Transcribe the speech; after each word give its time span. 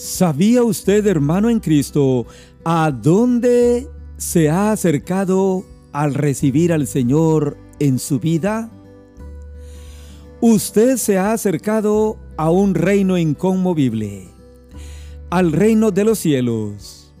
¿Sabía 0.00 0.62
usted, 0.62 1.06
hermano 1.06 1.50
en 1.50 1.60
Cristo, 1.60 2.24
a 2.64 2.90
dónde 2.90 3.86
se 4.16 4.48
ha 4.48 4.72
acercado 4.72 5.62
al 5.92 6.14
recibir 6.14 6.72
al 6.72 6.86
Señor 6.86 7.58
en 7.80 7.98
su 7.98 8.18
vida? 8.18 8.70
Usted 10.40 10.96
se 10.96 11.18
ha 11.18 11.32
acercado 11.32 12.16
a 12.38 12.50
un 12.50 12.74
reino 12.74 13.18
inconmovible, 13.18 14.28
al 15.28 15.52
reino 15.52 15.90
de 15.90 16.04
los 16.04 16.18
cielos, 16.18 17.12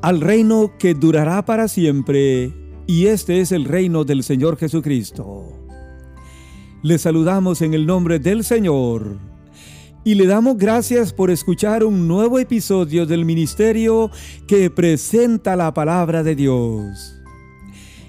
al 0.00 0.22
reino 0.22 0.78
que 0.78 0.94
durará 0.94 1.44
para 1.44 1.68
siempre, 1.68 2.54
y 2.86 3.04
este 3.08 3.42
es 3.42 3.52
el 3.52 3.66
reino 3.66 4.04
del 4.04 4.22
Señor 4.22 4.56
Jesucristo. 4.56 5.52
Le 6.82 6.96
saludamos 6.96 7.60
en 7.60 7.74
el 7.74 7.84
nombre 7.84 8.18
del 8.18 8.44
Señor 8.44 9.27
y 10.04 10.14
le 10.14 10.26
damos 10.26 10.56
gracias 10.56 11.12
por 11.12 11.30
escuchar 11.30 11.84
un 11.84 12.06
nuevo 12.08 12.38
episodio 12.38 13.04
del 13.06 13.24
ministerio 13.24 14.10
que 14.46 14.70
presenta 14.70 15.56
la 15.56 15.74
palabra 15.74 16.22
de 16.22 16.34
Dios. 16.34 17.14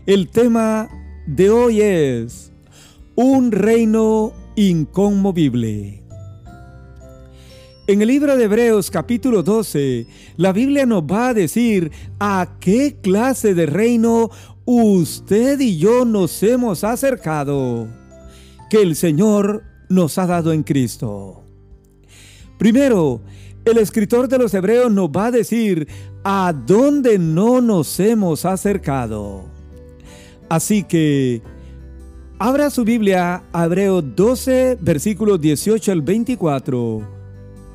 El 0.05 0.30
tema 0.30 0.89
de 1.27 1.49
hoy 1.49 1.81
es 1.81 2.52
un 3.16 3.52
reino 3.52 4.33
inconmovible. 4.55 6.03
En 7.88 8.02
el 8.03 8.08
libro 8.08 8.38
de 8.38 8.44
Hebreos 8.44 8.91
capítulo 8.91 9.41
12, 9.41 10.05
la 10.38 10.53
Biblia 10.53 10.85
nos 10.85 11.03
va 11.03 11.30
a 11.30 11.33
decir 11.33 11.91
a 12.19 12.58
qué 12.59 12.97
clase 13.02 13.55
de 13.55 13.66
reino 13.66 14.30
usted 14.66 15.59
y 15.59 15.80
yo 15.80 16.05
nos 16.05 16.44
hemos 16.44 16.83
acercado, 16.83 17.88
que 18.69 18.83
el 18.83 18.95
Señor 18.95 19.63
nos 19.89 20.19
ha 20.19 20.27
dado 20.27 20.53
en 20.53 20.61
Cristo. 20.61 21.48
Primero, 22.59 23.21
el 23.63 23.77
escritor 23.77 24.27
de 24.27 24.38
los 24.38 24.53
Hebreos 24.53 24.91
nos 24.91 25.07
va 25.07 25.27
a 25.27 25.31
decir 25.31 25.88
a 26.25 26.53
dónde 26.53 27.17
no 27.17 27.61
nos 27.61 27.97
hemos 28.01 28.43
acercado. 28.43 29.45
Así 30.49 30.83
que, 30.83 31.41
abra 32.38 32.69
su 32.69 32.83
Biblia 32.83 33.43
a 33.53 33.63
Hebreos 33.63 34.03
12, 34.13 34.77
versículos 34.81 35.39
18 35.39 35.89
al 35.89 36.01
24, 36.01 37.01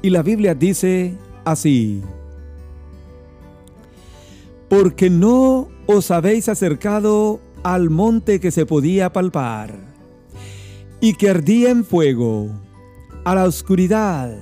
y 0.02 0.10
la 0.10 0.22
Biblia 0.22 0.54
dice 0.54 1.16
así. 1.46 2.02
Porque 4.68 5.08
no 5.08 5.68
os 5.86 6.10
habéis 6.10 6.50
acercado 6.50 7.40
al 7.62 7.88
monte 7.88 8.38
que 8.38 8.50
se 8.50 8.66
podía 8.66 9.14
palpar, 9.14 9.78
y 11.00 11.14
que 11.14 11.30
ardía 11.30 11.70
en 11.70 11.86
fuego, 11.86 12.50
a 13.24 13.34
la 13.34 13.44
oscuridad, 13.44 14.36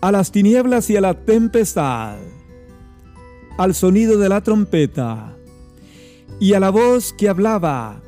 a 0.00 0.12
las 0.12 0.32
tinieblas 0.32 0.88
y 0.90 0.96
a 0.96 1.00
la 1.00 1.14
tempestad, 1.14 2.16
al 3.58 3.74
sonido 3.74 4.18
de 4.18 4.28
la 4.28 4.40
trompeta 4.40 5.36
y 6.38 6.54
a 6.54 6.60
la 6.60 6.70
voz 6.70 7.12
que 7.12 7.28
hablaba, 7.28 8.00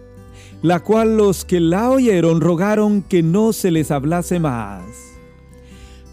la 0.62 0.80
cual 0.80 1.16
los 1.18 1.44
que 1.44 1.60
la 1.60 1.90
oyeron 1.90 2.40
rogaron 2.40 3.02
que 3.02 3.22
no 3.22 3.52
se 3.52 3.70
les 3.70 3.90
hablase 3.90 4.38
más, 4.38 4.84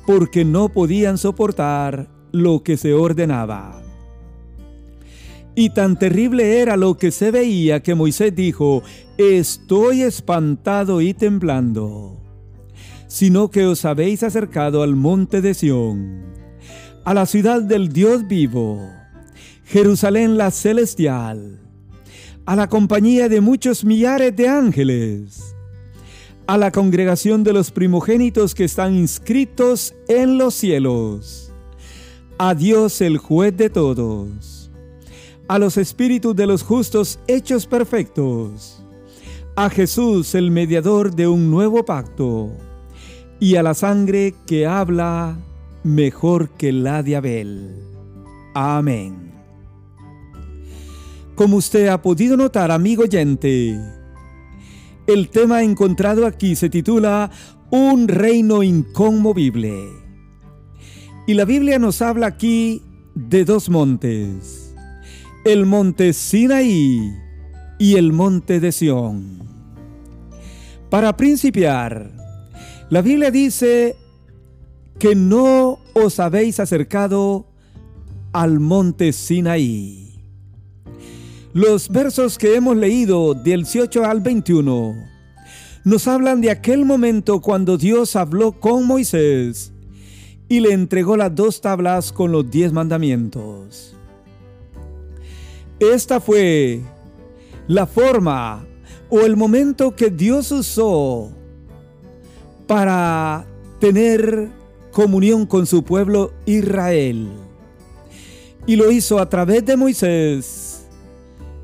porque 0.05 0.43
no 0.43 0.69
podían 0.69 1.17
soportar 1.17 2.09
lo 2.31 2.61
que 2.63 2.75
se 2.75 2.93
ordenaba. 2.93 3.81
Y 5.55 5.71
tan 5.71 5.97
terrible 5.97 6.59
era 6.59 6.77
lo 6.77 6.97
que 6.97 7.11
se 7.11 7.31
veía 7.31 7.81
que 7.81 7.95
Moisés 7.95 8.35
dijo, 8.35 8.83
estoy 9.17 10.01
espantado 10.01 11.01
y 11.01 11.13
temblando 11.13 12.17
sino 13.09 13.49
que 13.49 13.65
os 13.65 13.85
habéis 13.85 14.21
acercado 14.21 14.83
al 14.83 14.95
monte 14.95 15.41
de 15.41 15.55
Sión, 15.55 16.23
a 17.03 17.13
la 17.15 17.25
ciudad 17.25 17.61
del 17.61 17.89
Dios 17.89 18.27
vivo, 18.27 18.79
Jerusalén 19.65 20.37
la 20.37 20.51
celestial, 20.51 21.59
a 22.45 22.55
la 22.55 22.69
compañía 22.69 23.27
de 23.27 23.41
muchos 23.41 23.83
millares 23.83 24.35
de 24.35 24.47
ángeles, 24.47 25.55
a 26.45 26.59
la 26.59 26.71
congregación 26.71 27.43
de 27.43 27.51
los 27.51 27.71
primogénitos 27.71 28.53
que 28.53 28.65
están 28.65 28.95
inscritos 28.95 29.95
en 30.07 30.37
los 30.37 30.53
cielos, 30.53 31.51
a 32.37 32.53
Dios 32.53 33.01
el 33.01 33.17
juez 33.17 33.57
de 33.57 33.71
todos, 33.71 34.71
a 35.47 35.57
los 35.57 35.77
espíritus 35.77 36.35
de 36.35 36.45
los 36.45 36.61
justos 36.61 37.19
hechos 37.27 37.65
perfectos, 37.65 38.85
a 39.55 39.67
Jesús 39.71 40.35
el 40.35 40.51
mediador 40.51 41.15
de 41.15 41.27
un 41.27 41.49
nuevo 41.49 41.83
pacto, 41.83 42.51
y 43.39 43.55
a 43.55 43.63
la 43.63 43.73
sangre 43.73 44.35
que 44.45 44.65
habla 44.65 45.37
mejor 45.83 46.49
que 46.49 46.71
la 46.71 47.03
de 47.03 47.15
Abel. 47.15 47.75
Amén. 48.53 49.31
Como 51.35 51.57
usted 51.57 51.87
ha 51.87 52.01
podido 52.01 52.35
notar, 52.35 52.69
amigo 52.69 53.03
oyente, 53.03 53.79
el 55.07 55.29
tema 55.29 55.63
encontrado 55.63 56.25
aquí 56.25 56.55
se 56.55 56.69
titula 56.69 57.31
Un 57.69 58.07
reino 58.09 58.61
inconmovible. 58.61 59.87
Y 61.25 61.33
la 61.35 61.45
Biblia 61.45 61.79
nos 61.79 62.01
habla 62.01 62.27
aquí 62.27 62.81
de 63.15 63.45
dos 63.45 63.69
montes, 63.69 64.75
el 65.45 65.65
monte 65.65 66.11
Sinaí 66.11 67.13
y 67.77 67.95
el 67.95 68.11
monte 68.11 68.59
de 68.59 68.71
Sión. 68.71 69.39
Para 70.89 71.15
principiar, 71.15 72.18
la 72.89 73.01
Biblia 73.01 73.29
dice 73.29 73.95
que 74.97 75.15
no 75.15 75.79
os 75.93 76.19
habéis 76.19 76.59
acercado 76.59 77.45
al 78.33 78.59
monte 78.59 79.13
Sinaí. 79.13 80.21
Los 81.53 81.89
versos 81.89 82.37
que 82.37 82.55
hemos 82.55 82.75
leído 82.77 83.33
del 83.33 83.63
18 83.63 84.05
al 84.05 84.21
21 84.21 84.95
nos 85.83 86.07
hablan 86.07 86.41
de 86.41 86.51
aquel 86.51 86.85
momento 86.85 87.41
cuando 87.41 87.77
Dios 87.77 88.15
habló 88.15 88.53
con 88.59 88.85
Moisés 88.85 89.71
y 90.47 90.59
le 90.59 90.73
entregó 90.73 91.15
las 91.15 91.33
dos 91.33 91.61
tablas 91.61 92.11
con 92.11 92.31
los 92.31 92.49
diez 92.49 92.73
mandamientos. 92.73 93.95
Esta 95.79 96.19
fue 96.19 96.81
la 97.67 97.85
forma 97.85 98.65
o 99.09 99.21
el 99.21 99.37
momento 99.37 99.95
que 99.95 100.09
Dios 100.09 100.51
usó 100.51 101.31
para 102.69 103.47
tener 103.79 104.47
comunión 104.91 105.47
con 105.47 105.65
su 105.65 105.83
pueblo 105.83 106.33
Israel. 106.45 107.27
Y 108.67 108.75
lo 108.75 108.91
hizo 108.91 109.17
a 109.17 109.27
través 109.27 109.65
de 109.65 109.75
Moisés 109.75 110.85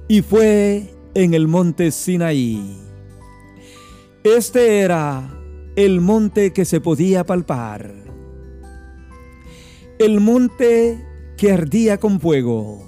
y 0.08 0.24
fue 0.24 0.96
en 1.14 1.36
el 1.36 1.48
monte 1.48 1.92
Sinaí. 1.92 2.76
Este 4.24 4.80
era 4.80 5.30
el 5.76 6.02
monte 6.02 6.54
que 6.54 6.66
se 6.66 6.82
podía 6.82 7.24
palpar. 7.24 7.94
El 10.00 10.20
monte 10.22 11.06
que 11.38 11.52
ardía 11.52 12.00
con 12.00 12.20
fuego. 12.20 12.84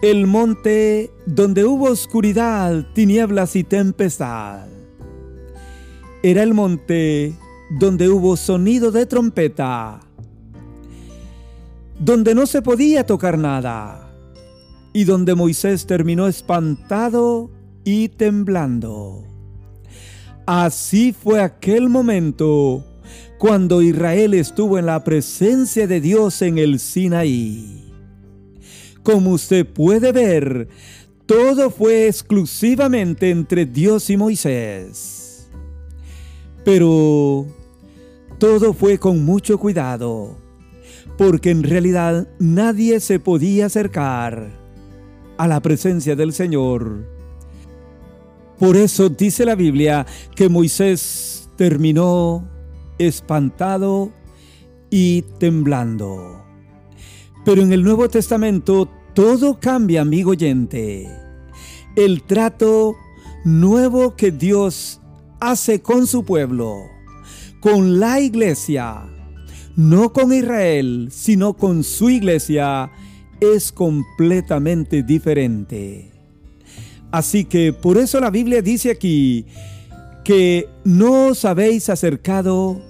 El 0.00 0.26
monte 0.26 1.10
donde 1.26 1.66
hubo 1.66 1.90
oscuridad, 1.90 2.86
tinieblas 2.94 3.56
y 3.56 3.64
tempestad 3.64 4.77
era 6.22 6.42
el 6.42 6.54
monte 6.54 7.34
donde 7.70 8.08
hubo 8.08 8.36
sonido 8.36 8.90
de 8.90 9.06
trompeta, 9.06 10.00
donde 11.98 12.34
no 12.34 12.46
se 12.46 12.62
podía 12.62 13.04
tocar 13.04 13.38
nada, 13.38 14.12
y 14.92 15.04
donde 15.04 15.34
Moisés 15.34 15.86
terminó 15.86 16.26
espantado 16.26 17.50
y 17.84 18.08
temblando. 18.08 19.24
Así 20.46 21.12
fue 21.12 21.40
aquel 21.40 21.88
momento 21.88 22.84
cuando 23.38 23.82
Israel 23.82 24.34
estuvo 24.34 24.78
en 24.78 24.86
la 24.86 25.04
presencia 25.04 25.86
de 25.86 26.00
Dios 26.00 26.42
en 26.42 26.58
el 26.58 26.80
Sinaí. 26.80 27.92
Como 29.02 29.30
usted 29.30 29.66
puede 29.66 30.10
ver, 30.10 30.68
todo 31.26 31.70
fue 31.70 32.08
exclusivamente 32.08 33.30
entre 33.30 33.66
Dios 33.66 34.10
y 34.10 34.16
Moisés. 34.16 35.27
Pero 36.68 37.46
todo 38.36 38.74
fue 38.74 38.98
con 38.98 39.24
mucho 39.24 39.56
cuidado, 39.56 40.36
porque 41.16 41.50
en 41.50 41.62
realidad 41.62 42.28
nadie 42.38 43.00
se 43.00 43.18
podía 43.18 43.64
acercar 43.64 44.50
a 45.38 45.48
la 45.48 45.60
presencia 45.60 46.14
del 46.14 46.34
Señor. 46.34 47.06
Por 48.58 48.76
eso 48.76 49.08
dice 49.08 49.46
la 49.46 49.54
Biblia 49.54 50.04
que 50.36 50.50
Moisés 50.50 51.48
terminó 51.56 52.46
espantado 52.98 54.12
y 54.90 55.22
temblando. 55.38 56.44
Pero 57.46 57.62
en 57.62 57.72
el 57.72 57.82
Nuevo 57.82 58.10
Testamento 58.10 58.90
todo 59.14 59.58
cambia, 59.58 60.02
amigo 60.02 60.32
oyente. 60.32 61.08
El 61.96 62.24
trato 62.24 62.94
nuevo 63.42 64.16
que 64.16 64.30
Dios 64.32 65.00
hace 65.40 65.80
con 65.80 66.06
su 66.06 66.24
pueblo, 66.24 66.84
con 67.60 68.00
la 68.00 68.20
iglesia, 68.20 69.04
no 69.76 70.12
con 70.12 70.32
Israel, 70.32 71.08
sino 71.10 71.54
con 71.54 71.84
su 71.84 72.10
iglesia, 72.10 72.90
es 73.40 73.72
completamente 73.72 75.02
diferente. 75.02 76.10
Así 77.10 77.44
que 77.44 77.72
por 77.72 77.96
eso 77.96 78.20
la 78.20 78.30
Biblia 78.30 78.60
dice 78.60 78.90
aquí 78.90 79.46
que 80.24 80.68
no 80.84 81.28
os 81.28 81.44
habéis 81.44 81.88
acercado 81.88 82.82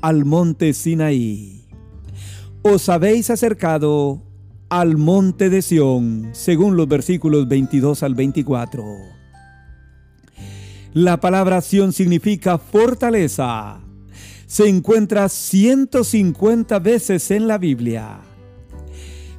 al 0.00 0.24
monte 0.24 0.72
Sinaí. 0.72 1.66
Os 2.62 2.88
habéis 2.88 3.30
acercado 3.30 4.22
al 4.68 4.96
monte 4.96 5.50
de 5.50 5.62
Sión, 5.62 6.30
según 6.32 6.76
los 6.76 6.88
versículos 6.88 7.48
22 7.48 8.02
al 8.02 8.14
24. 8.14 9.17
La 10.94 11.20
palabra 11.20 11.60
Sión 11.60 11.92
significa 11.92 12.56
fortaleza. 12.56 13.80
Se 14.46 14.68
encuentra 14.68 15.28
150 15.28 16.78
veces 16.78 17.30
en 17.30 17.46
la 17.46 17.58
Biblia. 17.58 18.20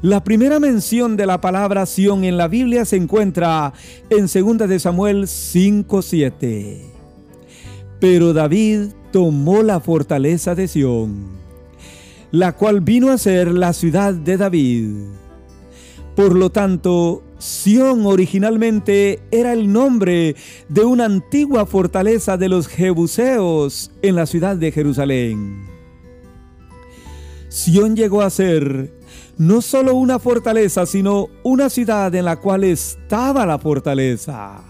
La 0.03 0.23
primera 0.23 0.59
mención 0.59 1.17
de 1.17 1.25
la 1.25 1.41
palabra 1.41 1.87
Sión 1.87 2.23
en 2.23 2.37
la 2.37 2.47
Biblia 2.47 2.85
se 2.85 2.97
encuentra 2.97 3.73
en 4.11 4.27
2 4.27 4.69
de 4.69 4.79
Samuel 4.79 5.27
5:7. 5.27 6.85
Pero 7.99 8.31
David 8.33 8.91
tomó 9.11 9.63
la 9.63 9.79
fortaleza 9.79 10.53
de 10.53 10.67
Sión, 10.67 11.29
la 12.31 12.53
cual 12.53 12.79
vino 12.81 13.09
a 13.11 13.17
ser 13.17 13.51
la 13.51 13.73
ciudad 13.73 14.13
de 14.13 14.37
David. 14.37 15.18
Por 16.19 16.35
lo 16.35 16.49
tanto, 16.49 17.23
Sión 17.37 18.05
originalmente 18.05 19.21
era 19.31 19.53
el 19.53 19.71
nombre 19.71 20.35
de 20.67 20.83
una 20.83 21.05
antigua 21.05 21.65
fortaleza 21.65 22.35
de 22.35 22.49
los 22.49 22.67
Jebuseos 22.67 23.89
en 24.01 24.15
la 24.15 24.25
ciudad 24.25 24.57
de 24.57 24.73
Jerusalén. 24.73 25.65
Sión 27.47 27.95
llegó 27.95 28.21
a 28.21 28.29
ser 28.29 28.91
no 29.37 29.61
solo 29.61 29.95
una 29.95 30.19
fortaleza, 30.19 30.85
sino 30.85 31.29
una 31.43 31.69
ciudad 31.69 32.13
en 32.13 32.25
la 32.25 32.35
cual 32.35 32.65
estaba 32.65 33.45
la 33.45 33.57
fortaleza. 33.57 34.61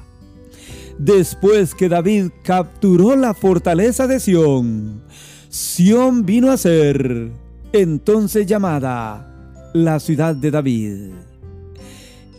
Después 1.00 1.74
que 1.74 1.90
David 1.90 2.25
capturó 2.44 3.16
la 3.16 3.34
fortaleza 3.34 4.06
de 4.06 4.19
Sión, 4.19 5.01
Sión 5.50 6.28
vino 6.28 6.51
a 6.51 6.57
ser 6.57 7.31
entonces 7.74 8.46
llamada 8.46 9.25
la 9.74 10.00
ciudad 10.00 10.36
de 10.36 10.51
David. 10.51 11.28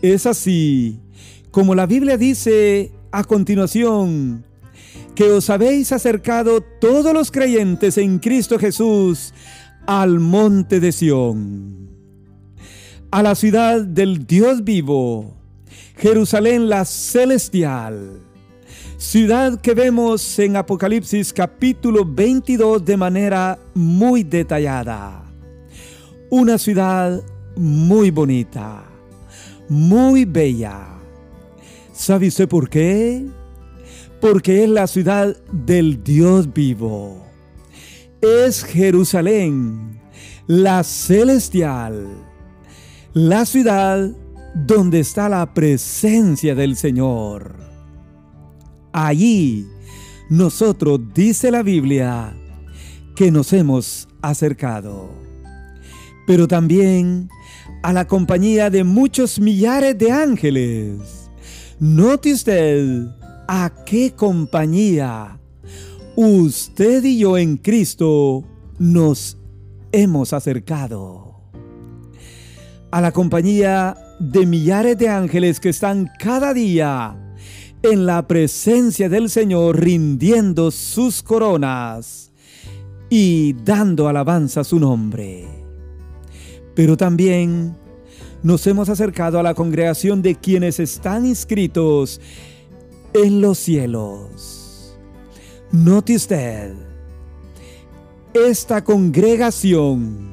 Es 0.01 0.25
así 0.25 0.99
como 1.51 1.75
la 1.75 1.85
Biblia 1.85 2.17
dice 2.17 2.91
a 3.11 3.23
continuación, 3.23 4.45
que 5.15 5.25
os 5.25 5.49
habéis 5.49 5.91
acercado 5.91 6.61
todos 6.61 7.13
los 7.13 7.29
creyentes 7.29 7.97
en 7.97 8.19
Cristo 8.19 8.57
Jesús 8.57 9.33
al 9.85 10.19
monte 10.19 10.79
de 10.79 10.91
Sión, 10.91 11.89
a 13.11 13.21
la 13.21 13.35
ciudad 13.35 13.81
del 13.81 14.25
Dios 14.25 14.63
vivo, 14.63 15.35
Jerusalén 15.97 16.69
la 16.69 16.85
celestial, 16.85 18.21
ciudad 18.97 19.59
que 19.59 19.73
vemos 19.73 20.39
en 20.39 20.55
Apocalipsis 20.55 21.33
capítulo 21.33 22.05
22 22.05 22.83
de 22.83 22.97
manera 22.97 23.59
muy 23.75 24.23
detallada. 24.23 25.25
Una 26.29 26.57
ciudad 26.57 27.21
muy 27.57 28.09
bonita 28.09 28.90
muy 29.71 30.25
bella. 30.25 30.85
¿Sabe 31.93 32.27
usted 32.27 32.49
por 32.49 32.69
qué? 32.69 33.25
Porque 34.19 34.65
es 34.65 34.69
la 34.69 34.85
ciudad 34.85 35.33
del 35.53 36.03
Dios 36.03 36.51
vivo. 36.51 37.25
Es 38.21 38.65
Jerusalén, 38.65 39.97
la 40.45 40.83
celestial, 40.83 42.05
la 43.13 43.45
ciudad 43.45 44.11
donde 44.53 44.99
está 44.99 45.29
la 45.29 45.53
presencia 45.53 46.53
del 46.53 46.75
Señor. 46.75 47.55
Allí 48.91 49.65
nosotros, 50.29 50.99
dice 51.13 51.49
la 51.49 51.63
Biblia, 51.63 52.35
que 53.15 53.31
nos 53.31 53.53
hemos 53.53 54.09
acercado. 54.21 55.30
Pero 56.27 56.47
también 56.47 57.29
a 57.83 57.93
la 57.93 58.05
compañía 58.07 58.69
de 58.69 58.83
muchos 58.83 59.39
millares 59.39 59.97
de 59.97 60.11
ángeles. 60.11 61.29
Note 61.79 62.33
usted 62.33 63.07
a 63.47 63.71
qué 63.85 64.13
compañía 64.15 65.39
usted 66.15 67.03
y 67.03 67.17
yo 67.17 67.37
en 67.37 67.57
Cristo 67.57 68.43
nos 68.77 69.37
hemos 69.91 70.33
acercado. 70.33 71.41
A 72.91 73.01
la 73.01 73.11
compañía 73.11 73.97
de 74.19 74.45
millares 74.45 74.97
de 74.97 75.09
ángeles 75.09 75.59
que 75.59 75.69
están 75.69 76.09
cada 76.19 76.53
día 76.53 77.17
en 77.81 78.05
la 78.05 78.27
presencia 78.27 79.09
del 79.09 79.29
Señor 79.29 79.79
rindiendo 79.79 80.69
sus 80.69 81.23
coronas 81.23 82.31
y 83.09 83.53
dando 83.53 84.07
alabanza 84.07 84.61
a 84.61 84.63
su 84.63 84.79
nombre 84.79 85.60
pero 86.75 86.97
también 86.97 87.75
nos 88.43 88.65
hemos 88.67 88.89
acercado 88.89 89.39
a 89.39 89.43
la 89.43 89.53
congregación 89.53 90.21
de 90.21 90.35
quienes 90.35 90.79
están 90.79 91.25
inscritos 91.25 92.19
en 93.13 93.41
los 93.41 93.57
cielos. 93.59 94.97
Note 95.71 96.15
usted, 96.15 96.73
esta 98.33 98.83
congregación 98.83 100.31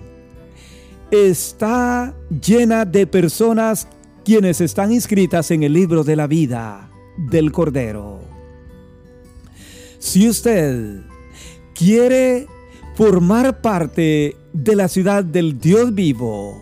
está 1.11 2.15
llena 2.29 2.85
de 2.85 3.07
personas 3.07 3.89
quienes 4.25 4.61
están 4.61 4.93
inscritas 4.93 5.51
en 5.51 5.63
el 5.63 5.73
libro 5.73 6.05
de 6.05 6.17
la 6.17 6.27
vida 6.27 6.91
del 7.17 7.51
Cordero. 7.51 8.21
Si 9.99 10.29
usted 10.29 11.01
quiere 11.75 12.47
formar 12.99 13.61
parte 13.61 14.37
de 14.53 14.75
la 14.75 14.89
ciudad 14.89 15.23
del 15.23 15.61
Dios 15.61 15.95
vivo, 15.95 16.61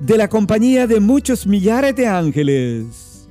de 0.00 0.16
la 0.16 0.26
compañía 0.26 0.86
de 0.86 1.00
muchos 1.00 1.46
millares 1.46 1.94
de 1.94 2.06
ángeles 2.06 3.28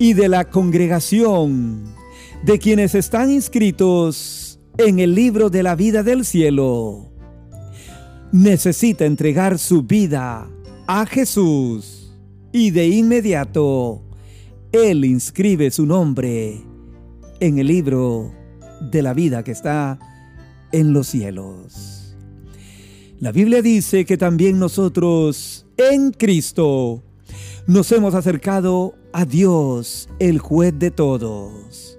y 0.00 0.14
de 0.14 0.26
la 0.26 0.50
congregación 0.50 1.94
de 2.42 2.58
quienes 2.58 2.96
están 2.96 3.30
inscritos 3.30 4.58
en 4.78 4.98
el 4.98 5.14
libro 5.14 5.48
de 5.48 5.62
la 5.62 5.76
vida 5.76 6.02
del 6.02 6.24
cielo, 6.24 7.08
necesita 8.32 9.04
entregar 9.04 9.60
su 9.60 9.84
vida 9.84 10.50
a 10.88 11.06
Jesús 11.06 12.18
y 12.50 12.72
de 12.72 12.88
inmediato 12.88 14.02
Él 14.72 15.04
inscribe 15.04 15.70
su 15.70 15.86
nombre 15.86 16.60
en 17.38 17.58
el 17.60 17.68
libro 17.68 18.32
de 18.90 19.02
la 19.02 19.14
vida 19.14 19.44
que 19.44 19.52
está 19.52 20.00
en 20.72 20.92
los 20.92 21.08
cielos. 21.08 22.16
La 23.20 23.32
Biblia 23.32 23.62
dice 23.62 24.04
que 24.04 24.16
también 24.16 24.58
nosotros 24.58 25.66
en 25.76 26.12
Cristo 26.12 27.02
nos 27.66 27.92
hemos 27.92 28.14
acercado 28.14 28.94
a 29.12 29.24
Dios, 29.24 30.08
el 30.18 30.38
juez 30.38 30.78
de 30.78 30.90
todos. 30.90 31.98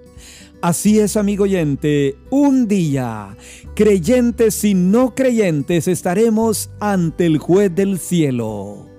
Así 0.62 0.98
es, 0.98 1.16
amigo 1.16 1.44
oyente, 1.44 2.16
un 2.30 2.68
día, 2.68 3.36
creyentes 3.74 4.62
y 4.64 4.74
no 4.74 5.14
creyentes, 5.14 5.88
estaremos 5.88 6.70
ante 6.80 7.26
el 7.26 7.38
juez 7.38 7.74
del 7.74 7.98
cielo 7.98 8.89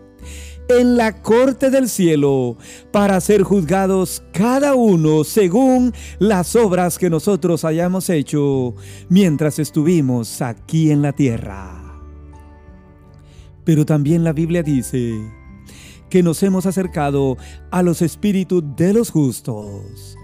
en 0.79 0.97
la 0.97 1.21
corte 1.21 1.69
del 1.69 1.89
cielo 1.89 2.57
para 2.91 3.19
ser 3.21 3.43
juzgados 3.43 4.23
cada 4.31 4.75
uno 4.75 5.23
según 5.23 5.93
las 6.19 6.55
obras 6.55 6.97
que 6.97 7.09
nosotros 7.09 7.65
hayamos 7.65 8.09
hecho 8.09 8.75
mientras 9.09 9.59
estuvimos 9.59 10.41
aquí 10.41 10.91
en 10.91 11.01
la 11.01 11.13
tierra. 11.13 11.99
Pero 13.63 13.85
también 13.85 14.23
la 14.23 14.33
Biblia 14.33 14.63
dice 14.63 15.13
que 16.09 16.23
nos 16.23 16.41
hemos 16.43 16.65
acercado 16.65 17.37
a 17.69 17.83
los 17.83 18.01
espíritus 18.01 18.63
de 18.75 18.93
los 18.93 19.11
justos. 19.11 20.17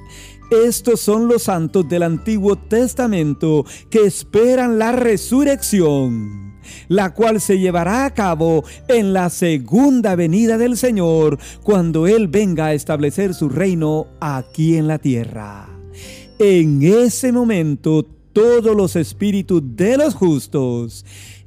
Estos 0.49 1.01
son 1.01 1.27
los 1.27 1.43
santos 1.43 1.87
del 1.89 2.03
Antiguo 2.03 2.55
Testamento 2.55 3.65
que 3.89 4.05
esperan 4.05 4.79
la 4.79 4.93
resurrección 4.93 6.46
la 6.87 7.13
cual 7.13 7.41
se 7.41 7.59
llevará 7.59 8.05
a 8.05 8.13
cabo 8.13 8.63
en 8.87 9.13
la 9.13 9.29
segunda 9.29 10.15
venida 10.15 10.57
del 10.57 10.77
Señor, 10.77 11.37
cuando 11.63 12.07
Él 12.07 12.27
venga 12.27 12.67
a 12.67 12.73
establecer 12.73 13.33
su 13.33 13.49
reino 13.49 14.07
aquí 14.19 14.77
en 14.77 14.87
la 14.87 14.97
tierra. 14.97 15.67
En 16.39 16.83
ese 16.83 17.31
momento, 17.31 18.05
todos 18.31 18.75
los 18.75 18.95
espíritus 18.95 19.63
de 19.63 19.97
los 19.97 20.13
justos, 20.13 21.03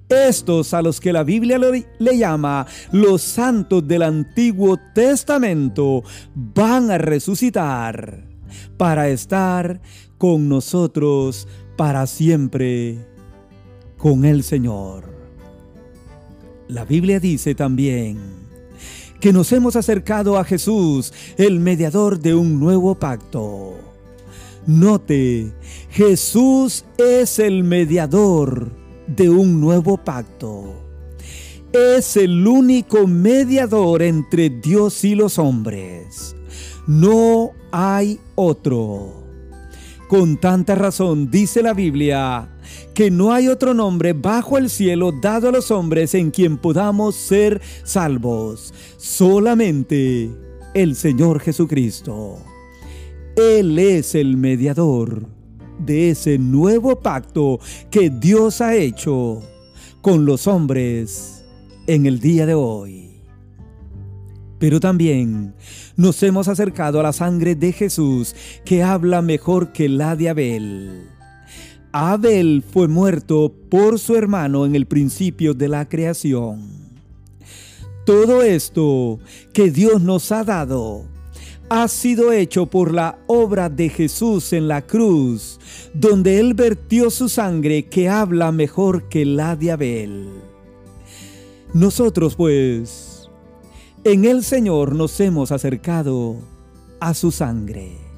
estos 0.09 0.75
a 0.75 0.83
los 0.83 1.01
que 1.01 1.13
la 1.13 1.23
Biblia 1.23 1.57
le, 1.59 2.19
llama 2.19 2.67
los 2.91 3.23
santos 3.23 3.87
del 3.87 4.03
Antiguo 4.03 4.77
Testamento, 4.93 6.03
van 6.35 6.91
a 6.91 6.99
resucitar 6.99 8.25
para 8.77 9.09
estar 9.09 9.81
con 10.19 10.49
nosotros 10.49 11.47
para 11.77 12.07
siempre 12.09 12.99
con 14.01 14.25
el 14.25 14.43
Señor. 14.43 15.05
La 16.69 16.85
Biblia 16.85 17.21
dice 17.21 17.55
también 17.55 18.19
que 19.21 19.33
nos 19.33 19.53
hemos 19.53 19.77
acercado 19.77 20.39
a 20.39 20.45
Jesús, 20.45 21.13
el 21.37 21.61
mediador 21.61 22.19
de 22.19 22.35
un 22.35 22.59
nuevo 22.59 22.95
pacto. 22.95 23.75
Note, 24.67 25.53
Jesús 25.91 26.87
es 26.97 27.39
el 27.39 27.63
mediador 27.63 28.71
de 29.07 29.29
un 29.29 29.61
nuevo 29.61 29.99
pacto. 29.99 30.75
Es 31.73 32.17
el 32.17 32.47
único 32.47 33.07
mediador 33.07 34.03
entre 34.03 34.49
Dios 34.49 35.05
y 35.05 35.15
los 35.15 35.39
hombres. 35.39 36.35
No 36.87 37.51
hay 37.73 38.19
otro. 38.37 39.23
Con 40.09 40.39
tanta 40.39 40.75
razón 40.75 41.31
dice 41.31 41.63
la 41.63 41.75
Biblia 41.75 42.49
que 42.95 43.11
no 43.11 43.33
hay 43.33 43.49
otro 43.49 43.75
nombre 43.75 44.13
bajo 44.13 44.59
el 44.59 44.71
cielo 44.71 45.13
dado 45.13 45.49
a 45.49 45.53
los 45.53 45.71
hombres 45.71 46.15
en 46.15 46.31
quien 46.31 46.59
podamos 46.59 47.15
ser 47.17 47.61
salvos. 47.85 48.75
Solamente 48.97 50.31
el 50.75 50.95
Señor 50.97 51.41
Jesucristo. 51.41 52.39
Él 53.37 53.79
es 53.79 54.15
el 54.15 54.37
mediador 54.37 55.27
de 55.79 56.11
ese 56.11 56.39
nuevo 56.39 57.01
pacto 57.01 57.59
que 57.91 58.11
Dios 58.11 58.61
ha 58.61 58.75
hecho 58.75 59.43
con 60.03 60.25
los 60.25 60.47
hombres 60.47 61.45
en 61.87 62.07
el 62.07 62.21
día 62.21 62.47
de 62.47 62.55
hoy. 62.55 63.23
Pero 64.59 64.79
también 64.79 65.55
nos 65.97 66.23
hemos 66.23 66.49
acercado 66.49 67.01
a 67.01 67.03
la 67.03 67.13
sangre 67.13 67.55
de 67.55 67.73
Jesús 67.73 68.35
que 68.65 68.83
habla 68.83 69.23
mejor 69.23 69.73
que 69.73 69.89
la 69.89 70.17
de 70.17 70.29
Abel. 70.29 71.09
Abel 71.93 72.63
fue 72.63 72.87
muerto 72.87 73.53
por 73.69 73.99
su 73.99 74.15
hermano 74.15 74.65
en 74.65 74.77
el 74.77 74.87
principio 74.87 75.55
de 75.55 75.67
la 75.69 75.89
creación. 75.89 76.61
Todo 78.07 78.43
esto 78.43 79.19
que 79.53 79.71
Dios 79.71 80.01
nos 80.01 80.31
ha 80.31 80.45
dado 80.45 81.05
ha 81.69 81.89
sido 81.89 82.33
hecho 82.33 82.67
por 82.67 82.93
la 82.93 83.19
obra 83.27 83.69
de 83.69 83.89
Jesús 83.89 84.53
en 84.53 84.69
la 84.69 84.83
cruz, 84.83 85.59
donde 85.93 86.39
Él 86.39 86.55
vertió 86.55 87.11
su 87.11 87.29
sangre 87.29 87.87
que 87.87 88.09
habla 88.09 88.53
mejor 88.53 89.09
que 89.09 89.25
la 89.25 89.57
de 89.57 89.73
Abel. 89.73 90.29
Nosotros 91.75 92.37
pues, 92.37 93.31
en 94.05 94.25
el 94.25 94.45
Señor 94.45 94.95
nos 94.95 95.19
hemos 95.21 95.53
acercado 95.53 96.37
a 97.01 97.15
su 97.15 97.33
sangre 97.33 98.10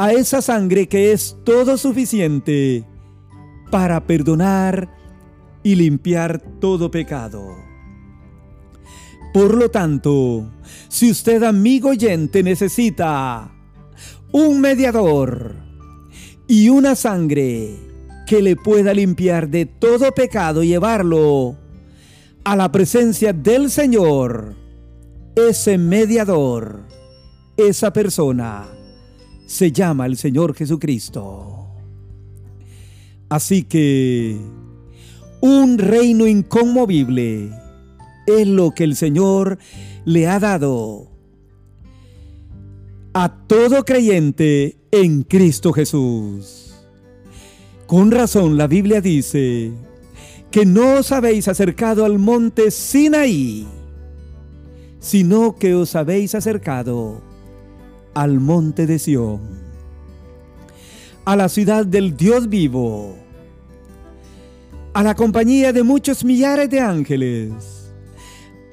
a 0.00 0.14
esa 0.14 0.40
sangre 0.40 0.88
que 0.88 1.12
es 1.12 1.36
todo 1.44 1.76
suficiente 1.76 2.86
para 3.70 4.06
perdonar 4.06 4.88
y 5.62 5.74
limpiar 5.74 6.40
todo 6.58 6.90
pecado. 6.90 7.54
Por 9.34 9.58
lo 9.58 9.70
tanto, 9.70 10.50
si 10.88 11.10
usted, 11.10 11.42
amigo 11.42 11.90
oyente, 11.90 12.42
necesita 12.42 13.52
un 14.32 14.62
mediador 14.62 15.56
y 16.48 16.70
una 16.70 16.94
sangre 16.94 17.76
que 18.26 18.40
le 18.40 18.56
pueda 18.56 18.94
limpiar 18.94 19.50
de 19.50 19.66
todo 19.66 20.12
pecado 20.12 20.62
y 20.62 20.68
llevarlo 20.68 21.58
a 22.42 22.56
la 22.56 22.72
presencia 22.72 23.34
del 23.34 23.70
Señor, 23.70 24.56
ese 25.36 25.76
mediador, 25.76 26.86
esa 27.58 27.92
persona, 27.92 28.79
se 29.50 29.72
llama 29.72 30.06
el 30.06 30.16
Señor 30.16 30.54
Jesucristo. 30.54 31.66
Así 33.28 33.64
que 33.64 34.38
un 35.40 35.76
reino 35.76 36.28
inconmovible 36.28 37.50
es 38.28 38.46
lo 38.46 38.70
que 38.70 38.84
el 38.84 38.94
Señor 38.94 39.58
le 40.04 40.28
ha 40.28 40.38
dado 40.38 41.08
a 43.12 43.44
todo 43.48 43.84
creyente 43.84 44.76
en 44.92 45.24
Cristo 45.24 45.72
Jesús. 45.72 46.76
Con 47.88 48.12
razón 48.12 48.56
la 48.56 48.68
Biblia 48.68 49.00
dice 49.00 49.72
que 50.52 50.64
no 50.64 51.00
os 51.00 51.10
habéis 51.10 51.48
acercado 51.48 52.04
al 52.04 52.20
monte 52.20 52.70
Sinaí, 52.70 53.66
sino 55.00 55.56
que 55.56 55.74
os 55.74 55.96
habéis 55.96 56.36
acercado 56.36 57.29
al 58.14 58.40
monte 58.40 58.86
de 58.86 58.98
Sión, 58.98 59.40
a 61.24 61.36
la 61.36 61.48
ciudad 61.48 61.86
del 61.86 62.16
Dios 62.16 62.48
vivo, 62.48 63.16
a 64.92 65.02
la 65.02 65.14
compañía 65.14 65.72
de 65.72 65.82
muchos 65.82 66.24
millares 66.24 66.68
de 66.70 66.80
ángeles, 66.80 67.92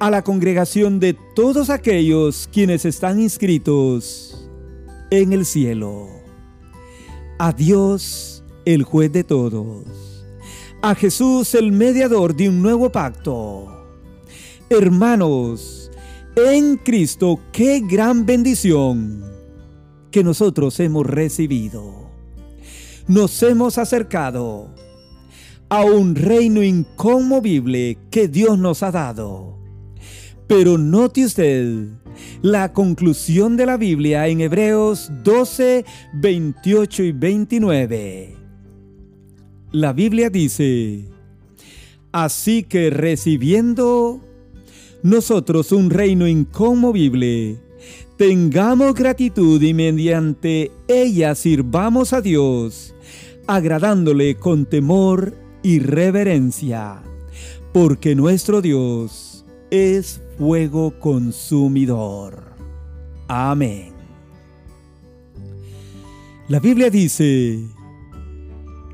a 0.00 0.10
la 0.10 0.22
congregación 0.22 1.00
de 1.00 1.16
todos 1.34 1.70
aquellos 1.70 2.48
quienes 2.52 2.84
están 2.84 3.20
inscritos 3.20 4.48
en 5.10 5.32
el 5.32 5.44
cielo, 5.44 6.08
a 7.38 7.52
Dios 7.52 8.44
el 8.64 8.82
juez 8.82 9.12
de 9.12 9.24
todos, 9.24 10.26
a 10.82 10.94
Jesús 10.94 11.54
el 11.54 11.72
mediador 11.72 12.34
de 12.34 12.48
un 12.48 12.62
nuevo 12.62 12.90
pacto. 12.90 13.74
Hermanos, 14.70 15.77
en 16.38 16.76
Cristo, 16.76 17.40
qué 17.52 17.80
gran 17.80 18.24
bendición 18.24 19.24
que 20.10 20.22
nosotros 20.22 20.78
hemos 20.80 21.06
recibido. 21.06 22.10
Nos 23.06 23.42
hemos 23.42 23.78
acercado 23.78 24.72
a 25.68 25.84
un 25.84 26.14
reino 26.14 26.62
inconmovible 26.62 27.98
que 28.10 28.28
Dios 28.28 28.58
nos 28.58 28.82
ha 28.82 28.90
dado. 28.90 29.58
Pero 30.46 30.78
note 30.78 31.24
usted 31.24 31.88
la 32.42 32.72
conclusión 32.72 33.56
de 33.56 33.66
la 33.66 33.76
Biblia 33.76 34.28
en 34.28 34.40
Hebreos 34.40 35.10
12, 35.24 35.84
28 36.14 37.02
y 37.02 37.12
29. 37.12 38.36
La 39.72 39.92
Biblia 39.92 40.30
dice, 40.30 41.04
así 42.12 42.62
que 42.62 42.90
recibiendo 42.90 44.27
nosotros 45.02 45.72
un 45.72 45.90
reino 45.90 46.26
inconmovible, 46.26 47.58
Tengamos 48.18 48.94
gratitud 48.94 49.62
y 49.62 49.72
mediante 49.72 50.72
ella 50.88 51.36
sirvamos 51.36 52.12
a 52.12 52.20
Dios, 52.20 52.92
agradándole 53.46 54.34
con 54.34 54.66
temor 54.66 55.34
y 55.62 55.78
reverencia, 55.78 57.00
porque 57.72 58.16
nuestro 58.16 58.60
Dios 58.60 59.44
es 59.70 60.20
fuego 60.36 60.98
consumidor. 60.98 62.42
Amén. 63.28 63.92
La 66.48 66.58
Biblia 66.58 66.90
dice 66.90 67.60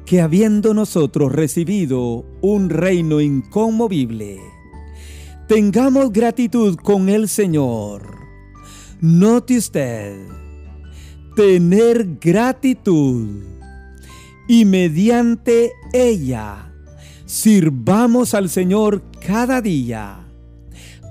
que 0.05 0.21
habiendo 0.21 0.75
nosotros 0.75 1.33
recibido 1.33 2.27
un 2.43 2.69
reino 2.69 3.23
inconmovible, 3.23 4.39
tengamos 5.47 6.13
gratitud 6.13 6.77
con 6.77 7.09
el 7.09 7.29
Señor 7.29 8.15
Note 9.07 9.59
usted, 9.59 10.17
tener 11.37 12.17
gratitud 12.19 13.43
y 14.49 14.65
mediante 14.65 15.73
ella 15.93 16.73
sirvamos 17.27 18.33
al 18.33 18.49
Señor 18.49 19.03
cada 19.27 19.61
día, 19.61 20.25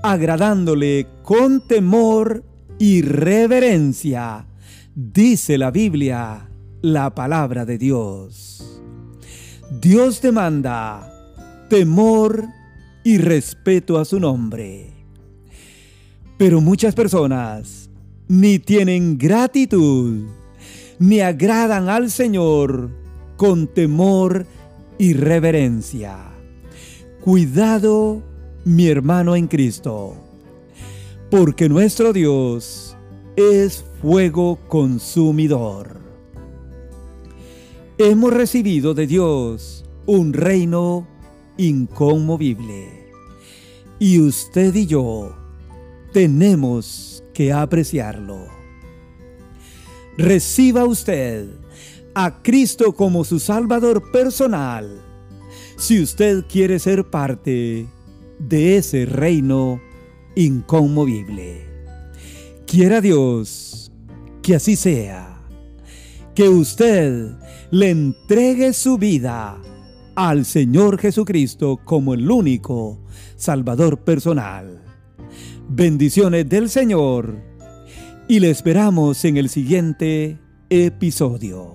agradándole 0.01 1.07
con 1.21 1.67
temor 1.67 2.43
y 2.79 3.03
reverencia, 3.03 4.47
dice 4.95 5.59
la 5.59 5.69
Biblia, 5.69 6.49
la 6.81 7.13
palabra 7.13 7.63
de 7.63 7.77
Dios. 7.77 8.81
Dios 9.81 10.19
demanda 10.19 11.13
temor 11.69 12.43
y 13.03 13.17
respeto 13.17 13.98
a 13.98 14.05
su 14.05 14.19
nombre. 14.19 14.91
Pero 16.38 16.62
muchas 16.62 16.95
personas 16.95 17.89
ni 18.27 18.60
tienen 18.60 19.17
gratitud, 19.17 20.24
ni 21.00 21.19
agradan 21.19 21.89
al 21.89 22.10
Señor 22.10 22.89
con 23.38 23.67
temor 23.67 24.45
y 24.98 25.13
reverencia. 25.13 26.17
Cuidado, 27.22 28.24
mi 28.65 28.88
hermano 28.88 29.36
en 29.36 29.48
Cristo, 29.48 30.15
porque 31.29 31.69
nuestro 31.69 32.13
Dios 32.13 32.95
es 33.36 33.83
fuego 34.01 34.60
consumidor. 34.67 35.98
Hemos 37.98 38.33
recibido 38.33 38.93
de 38.93 39.07
Dios 39.07 39.86
un 40.05 40.33
reino 40.33 41.07
inconmovible 41.57 43.03
y 44.00 44.19
usted 44.19 44.75
y 44.75 44.86
yo 44.86 45.36
tenemos 46.12 47.24
que 47.33 47.51
apreciarlo. 47.53 48.48
Reciba 50.17 50.86
usted 50.86 51.48
a 52.13 52.41
Cristo 52.43 52.93
como 52.93 53.24
su 53.24 53.39
Salvador 53.39 54.12
personal 54.12 55.01
si 55.77 56.01
usted 56.01 56.45
quiere 56.48 56.79
ser 56.79 57.10
parte 57.10 57.88
de 58.39 58.77
ese 58.77 59.05
reino 59.05 59.81
inconmovible. 60.36 61.65
Quiera 62.67 63.01
Dios 63.01 63.91
que 64.41 64.55
así 64.55 64.75
sea, 64.75 65.41
que 66.36 66.50
usted 66.50 67.31
le 67.72 67.89
entregue 67.89 68.74
su 68.74 68.98
vida 68.98 69.60
al 70.15 70.46
Señor 70.46 71.00
Jesucristo 71.00 71.79
como 71.84 72.13
el 72.13 72.29
único 72.29 73.00
Salvador 73.36 74.00
personal. 74.00 74.82
Bendiciones 75.70 76.48
del 76.48 76.70
Señor 76.70 77.41
y 78.27 78.39
le 78.39 78.50
esperamos 78.50 79.25
en 79.25 79.38
el 79.38 79.50
siguiente 79.50 80.39
episodio. 80.70 81.73